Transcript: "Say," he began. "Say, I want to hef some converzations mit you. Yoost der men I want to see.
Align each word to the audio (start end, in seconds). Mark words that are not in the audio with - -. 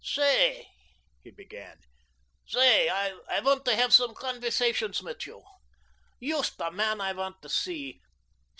"Say," 0.03 0.67
he 1.23 1.29
began. 1.29 1.77
"Say, 2.47 2.89
I 2.89 3.39
want 3.43 3.65
to 3.65 3.75
hef 3.75 3.91
some 3.91 4.15
converzations 4.15 5.03
mit 5.03 5.27
you. 5.27 5.43
Yoost 6.19 6.57
der 6.57 6.71
men 6.71 6.99
I 6.99 7.13
want 7.13 7.39
to 7.43 7.49
see. 7.49 8.01